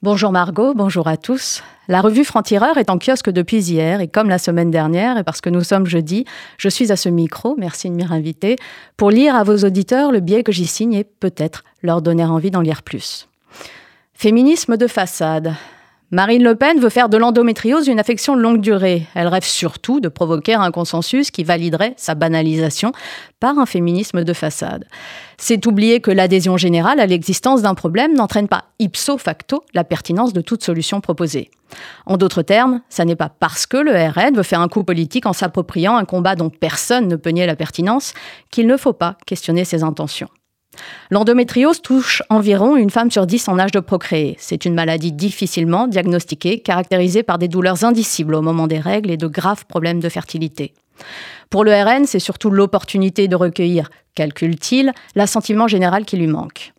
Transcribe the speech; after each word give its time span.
Bonjour 0.00 0.30
Margot, 0.30 0.74
bonjour 0.74 1.08
à 1.08 1.16
tous. 1.16 1.64
La 1.88 2.00
revue 2.00 2.24
Franc-Tireur 2.24 2.78
est 2.78 2.88
en 2.88 3.00
kiosque 3.00 3.30
depuis 3.30 3.68
hier 3.68 4.00
et 4.00 4.06
comme 4.06 4.28
la 4.28 4.38
semaine 4.38 4.70
dernière, 4.70 5.18
et 5.18 5.24
parce 5.24 5.40
que 5.40 5.50
nous 5.50 5.64
sommes 5.64 5.86
jeudi, 5.86 6.24
je 6.56 6.68
suis 6.68 6.92
à 6.92 6.96
ce 6.96 7.08
micro, 7.08 7.56
merci 7.58 7.90
de 7.90 7.96
m'y 7.96 8.04
inviter, 8.04 8.54
pour 8.96 9.10
lire 9.10 9.34
à 9.34 9.42
vos 9.42 9.56
auditeurs 9.64 10.12
le 10.12 10.20
billet 10.20 10.44
que 10.44 10.52
j'y 10.52 10.68
signe 10.68 10.94
et 10.94 11.02
peut-être 11.02 11.64
leur 11.82 12.00
donner 12.00 12.24
envie 12.24 12.52
d'en 12.52 12.60
lire 12.60 12.84
plus. 12.84 13.26
Féminisme 14.14 14.76
de 14.76 14.86
façade. 14.86 15.54
Marine 16.10 16.42
Le 16.42 16.54
Pen 16.54 16.80
veut 16.80 16.88
faire 16.88 17.10
de 17.10 17.18
l'endométriose 17.18 17.86
une 17.86 18.00
affection 18.00 18.34
longue 18.34 18.62
durée. 18.62 19.06
Elle 19.14 19.28
rêve 19.28 19.44
surtout 19.44 20.00
de 20.00 20.08
provoquer 20.08 20.54
un 20.54 20.70
consensus 20.70 21.30
qui 21.30 21.44
validerait 21.44 21.92
sa 21.98 22.14
banalisation 22.14 22.92
par 23.40 23.58
un 23.58 23.66
féminisme 23.66 24.24
de 24.24 24.32
façade. 24.32 24.86
C'est 25.36 25.66
oublier 25.66 26.00
que 26.00 26.10
l'adhésion 26.10 26.56
générale 26.56 26.98
à 26.98 27.04
l'existence 27.04 27.60
d'un 27.60 27.74
problème 27.74 28.14
n'entraîne 28.14 28.48
pas 28.48 28.64
ipso 28.78 29.18
facto 29.18 29.62
la 29.74 29.84
pertinence 29.84 30.32
de 30.32 30.40
toute 30.40 30.64
solution 30.64 31.02
proposée. 31.02 31.50
En 32.06 32.16
d'autres 32.16 32.40
termes, 32.40 32.80
ça 32.88 33.04
n'est 33.04 33.14
pas 33.14 33.28
parce 33.28 33.66
que 33.66 33.76
le 33.76 33.92
RN 33.92 34.34
veut 34.34 34.42
faire 34.42 34.62
un 34.62 34.68
coup 34.68 34.84
politique 34.84 35.26
en 35.26 35.34
s'appropriant 35.34 35.98
un 35.98 36.06
combat 36.06 36.36
dont 36.36 36.48
personne 36.48 37.06
ne 37.06 37.16
peut 37.16 37.30
nier 37.30 37.44
la 37.44 37.54
pertinence 37.54 38.14
qu'il 38.50 38.66
ne 38.66 38.78
faut 38.78 38.94
pas 38.94 39.18
questionner 39.26 39.66
ses 39.66 39.82
intentions. 39.82 40.30
L'endométriose 41.10 41.82
touche 41.82 42.22
environ 42.28 42.76
une 42.76 42.90
femme 42.90 43.10
sur 43.10 43.26
dix 43.26 43.48
en 43.48 43.58
âge 43.58 43.72
de 43.72 43.80
procréer. 43.80 44.36
C'est 44.38 44.64
une 44.64 44.74
maladie 44.74 45.12
difficilement 45.12 45.86
diagnostiquée, 45.86 46.60
caractérisée 46.60 47.22
par 47.22 47.38
des 47.38 47.48
douleurs 47.48 47.84
indicibles 47.84 48.34
au 48.34 48.42
moment 48.42 48.66
des 48.66 48.78
règles 48.78 49.10
et 49.10 49.16
de 49.16 49.26
graves 49.26 49.66
problèmes 49.66 50.00
de 50.00 50.08
fertilité. 50.08 50.74
Pour 51.50 51.64
le 51.64 51.72
RN, 51.72 52.04
c'est 52.04 52.18
surtout 52.18 52.50
l'opportunité 52.50 53.28
de 53.28 53.36
recueillir, 53.36 53.90
calcule-t-il, 54.14 54.92
l'assentiment 55.14 55.68
général 55.68 56.04
qui 56.04 56.16
lui 56.16 56.26
manque. 56.26 56.72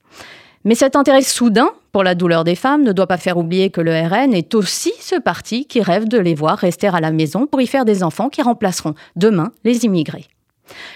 Mais 0.65 0.75
cet 0.75 0.95
intérêt 0.95 1.21
soudain 1.21 1.69
pour 1.91 2.03
la 2.03 2.15
douleur 2.15 2.43
des 2.43 2.55
femmes 2.55 2.83
ne 2.83 2.91
doit 2.91 3.07
pas 3.07 3.17
faire 3.17 3.37
oublier 3.37 3.69
que 3.69 3.81
le 3.81 3.93
RN 3.93 4.33
est 4.33 4.53
aussi 4.53 4.91
ce 4.99 5.15
parti 5.15 5.65
qui 5.65 5.81
rêve 5.81 6.07
de 6.07 6.19
les 6.19 6.35
voir 6.35 6.57
rester 6.57 6.87
à 6.87 6.99
la 6.99 7.11
maison 7.11 7.47
pour 7.47 7.61
y 7.61 7.67
faire 7.67 7.85
des 7.85 8.03
enfants 8.03 8.29
qui 8.29 8.41
remplaceront 8.41 8.93
demain 9.15 9.51
les 9.63 9.85
immigrés. 9.85 10.27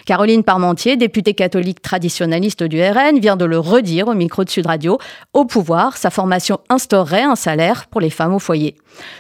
Caroline 0.06 0.44
Parmentier, 0.44 0.98
députée 0.98 1.34
catholique 1.34 1.82
traditionnaliste 1.82 2.64
du 2.64 2.82
RN, 2.82 3.20
vient 3.20 3.36
de 3.36 3.46
le 3.46 3.60
redire 3.60 4.08
au 4.08 4.14
micro 4.14 4.44
de 4.44 4.50
Sud 4.50 4.66
Radio. 4.66 4.98
Au 5.34 5.46
pouvoir, 5.46 5.98
sa 5.98 6.10
formation 6.10 6.60
instaurerait 6.70 7.24
un 7.24 7.36
salaire 7.36 7.88
pour 7.88 8.02
les 8.02 8.10
femmes 8.10 8.34
au 8.34 8.40
foyer. 8.40 8.76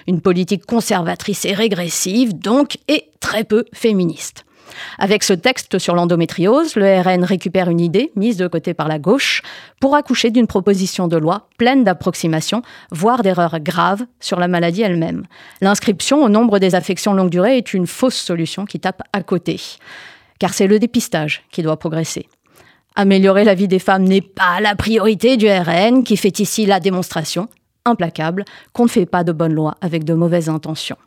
Une 0.08 0.22
politique 0.22 0.66
conservatrice 0.66 1.46
et 1.46 1.54
régressive, 1.54 2.38
donc, 2.38 2.78
et 2.88 3.06
très 3.20 3.44
peu 3.44 3.66
féministe. 3.74 4.46
Avec 4.98 5.24
ce 5.24 5.34
texte 5.34 5.80
sur 5.80 5.96
l'endométriose, 5.96 6.76
le 6.76 7.02
RN 7.02 7.24
récupère 7.24 7.70
une 7.70 7.80
idée, 7.80 8.12
mise 8.16 8.38
de 8.38 8.48
côté 8.48 8.74
par 8.74 8.88
la 8.88 9.00
gauche, 9.00 9.42
pour 9.80 9.96
accoucher 9.96 10.32
d'une 10.32 10.48
proposition 10.48 11.08
de 11.08 11.18
loi 11.18 11.48
pleine 11.58 11.84
d'approximations, 11.84 12.62
voire 12.92 13.22
d'erreurs 13.22 13.60
graves 13.60 14.06
sur 14.20 14.40
la 14.40 14.48
maladie 14.48 14.82
elle-même. 14.82 15.26
L'inscription 15.62 16.24
au 16.24 16.30
nombre 16.30 16.60
des 16.60 16.76
affections 16.76 17.14
longue 17.14 17.30
durée 17.30 17.58
est 17.58 17.74
une 17.74 17.88
fausse 17.88 18.16
solution 18.16 18.66
qui 18.66 18.80
tape 18.80 19.04
à 19.14 19.22
côté 19.24 19.60
car 20.40 20.54
c'est 20.54 20.68
le 20.68 20.80
dépistage 20.80 21.44
qui 21.52 21.62
doit 21.62 21.78
progresser. 21.78 22.28
Améliorer 22.96 23.44
la 23.44 23.56
vie 23.56 23.68
des 23.68 23.80
femmes 23.80 24.04
n'est 24.04 24.22
pas 24.22 24.60
la 24.62 24.76
priorité 24.76 25.38
du 25.38 25.48
RN 25.48 26.04
qui 26.04 26.16
fait 26.18 26.40
ici 26.40 26.66
la 26.66 26.80
démonstration 26.80 27.48
implacable 27.86 28.46
qu'on 28.72 28.84
ne 28.84 28.90
fait 28.90 29.06
pas 29.06 29.24
de 29.24 29.32
bonnes 29.32 29.54
lois 29.54 29.76
avec 29.82 30.04
de 30.04 30.14
mauvaises 30.14 30.50
intentions. 30.50 30.98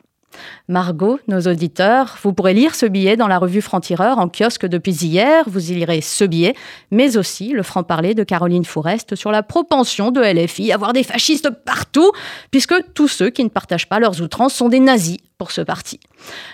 Margot, 0.67 1.19
nos 1.27 1.41
auditeurs, 1.41 2.17
vous 2.21 2.33
pourrez 2.33 2.53
lire 2.53 2.75
ce 2.75 2.85
billet 2.85 3.15
dans 3.15 3.27
la 3.27 3.37
revue 3.37 3.61
Franc-Tireur 3.61 4.17
en 4.19 4.29
kiosque 4.29 4.65
depuis 4.65 4.93
hier. 4.93 5.43
Vous 5.47 5.71
y 5.71 5.75
lirez 5.75 6.01
ce 6.01 6.23
billet, 6.23 6.55
mais 6.91 7.17
aussi 7.17 7.49
le 7.49 7.63
franc-parler 7.63 8.13
de 8.13 8.23
Caroline 8.23 8.65
Fourest 8.65 9.15
sur 9.15 9.31
la 9.31 9.43
propension 9.43 10.11
de 10.11 10.21
LFI 10.21 10.71
à 10.71 10.77
voir 10.77 10.93
des 10.93 11.03
fascistes 11.03 11.49
partout, 11.49 12.11
puisque 12.51 12.75
tous 12.93 13.07
ceux 13.07 13.29
qui 13.29 13.43
ne 13.43 13.49
partagent 13.49 13.89
pas 13.89 13.99
leurs 13.99 14.21
outrances 14.21 14.53
sont 14.53 14.69
des 14.69 14.79
nazis 14.79 15.17
pour 15.37 15.51
ce 15.51 15.61
parti. 15.61 15.99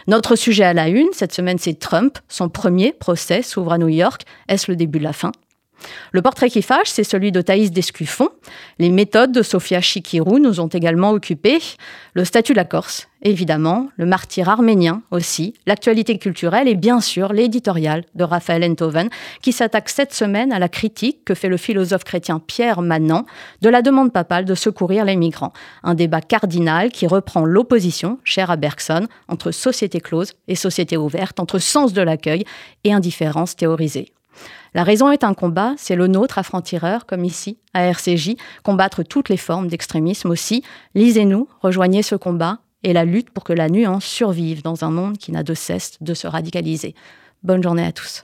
Notre 0.08 0.36
sujet 0.36 0.64
à 0.64 0.74
la 0.74 0.88
une, 0.90 1.10
cette 1.14 1.34
semaine, 1.34 1.58
c'est 1.58 1.80
Trump. 1.80 2.18
Son 2.28 2.50
premier 2.50 2.94
procès 2.94 3.42
s'ouvre 3.42 3.74
à 3.74 3.78
New 3.78 3.90
York. 3.90 4.24
Est-ce 4.48 4.70
le 4.72 4.76
début 4.76 5.00
de 5.00 5.04
la 5.04 5.14
fin? 5.14 5.32
Le 6.12 6.22
portrait 6.22 6.50
qui 6.50 6.62
fâche, 6.62 6.88
c'est 6.88 7.04
celui 7.04 7.32
de 7.32 7.42
Thaïs 7.42 7.72
Descuffon. 7.72 8.30
Les 8.80 8.90
méthodes 8.90 9.32
de 9.32 9.42
Sofia 9.42 9.82
Chikirou 9.82 10.40
nous 10.40 10.60
ont 10.60 10.68
également 10.68 11.12
occupés. 11.12 11.60
Le 12.14 12.26
statut 12.26 12.54
de 12.54 12.58
la 12.58 12.66
Corse, 12.66 13.08
évidemment, 13.22 13.90
le 13.98 14.06
martyr 14.06 14.50
arménien 14.50 15.02
aussi, 15.12 15.54
l'actualité 15.66 16.18
culturelle 16.18 16.68
et 16.68 16.76
bien 16.76 17.02
sûr 17.02 17.34
l'éditorial 17.34 18.04
de 18.16 18.24
Raphaël 18.24 18.64
Enthoven, 18.64 19.10
qui 19.42 19.52
s'attaque 19.52 19.90
cette 19.90 20.14
semaine 20.14 20.54
à 20.54 20.60
la 20.60 20.70
critique 20.70 21.26
que 21.26 21.34
fait 21.34 21.50
le 21.50 21.58
philosophe 21.58 22.04
chrétien 22.04 22.40
Pierre 22.40 22.82
Manant 22.82 23.26
de 23.62 23.70
la 23.70 23.82
demande 23.82 24.14
papale 24.14 24.46
de 24.46 24.56
secourir 24.56 25.06
les 25.06 25.16
migrants. 25.16 25.54
Un 25.84 25.96
débat 25.96 26.22
cardinal 26.22 26.92
qui 26.92 27.08
reprend 27.08 27.46
l'opposition, 27.46 28.20
chère 28.24 28.52
à 28.52 28.56
Bergson, 28.56 29.08
entre 29.28 29.52
société 29.52 30.00
close 30.00 30.34
et 30.48 30.56
société 30.56 30.98
ouverte, 30.98 31.40
entre 31.40 31.60
sens 31.60 31.94
de 31.94 32.02
l'accueil 32.02 32.44
et 32.84 32.94
indifférence 32.94 33.56
théorisée. 33.56 34.13
La 34.74 34.84
raison 34.84 35.12
est 35.12 35.24
un 35.24 35.34
combat, 35.34 35.74
c'est 35.78 35.96
le 35.96 36.08
nôtre 36.08 36.40
à 36.40 36.44
franc-tireur, 36.44 37.06
comme 37.06 37.26
ici, 37.26 37.58
à 37.74 37.84
RCJ, 37.84 38.36
combattre 38.64 39.04
toutes 39.04 39.30
les 39.30 39.38
formes 39.38 39.68
d'extrémisme 39.68 40.32
aussi. 40.32 40.64
Lisez-nous, 40.96 41.48
rejoignez 41.62 42.02
ce 42.02 42.16
combat 42.16 42.60
et 42.84 42.94
la 42.94 43.06
lutte 43.06 43.30
pour 43.30 43.44
que 43.44 43.54
la 43.54 43.70
nuance 43.70 44.06
survive 44.06 44.62
dans 44.62 44.84
un 44.84 44.90
monde 44.90 45.18
qui 45.18 45.32
n'a 45.32 45.44
de 45.44 45.54
cesse 45.54 45.98
de 46.02 46.14
se 46.14 46.28
radicaliser. 46.28 46.96
Bonne 47.44 47.64
journée 47.64 47.86
à 47.86 47.92
tous. 47.92 48.24